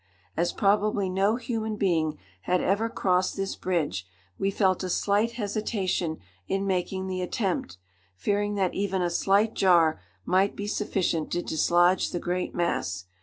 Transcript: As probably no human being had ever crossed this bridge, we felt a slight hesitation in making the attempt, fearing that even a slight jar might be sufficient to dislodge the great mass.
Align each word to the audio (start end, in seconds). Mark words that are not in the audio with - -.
As 0.35 0.51
probably 0.51 1.09
no 1.11 1.35
human 1.35 1.75
being 1.75 2.17
had 2.45 2.59
ever 2.59 2.89
crossed 2.89 3.35
this 3.35 3.55
bridge, 3.55 4.07
we 4.39 4.49
felt 4.49 4.81
a 4.83 4.89
slight 4.89 5.33
hesitation 5.33 6.17
in 6.47 6.65
making 6.65 7.05
the 7.05 7.21
attempt, 7.21 7.77
fearing 8.15 8.55
that 8.55 8.73
even 8.73 9.03
a 9.03 9.11
slight 9.11 9.53
jar 9.53 10.01
might 10.25 10.55
be 10.55 10.65
sufficient 10.65 11.31
to 11.33 11.43
dislodge 11.43 12.09
the 12.09 12.19
great 12.19 12.55
mass. 12.55 13.05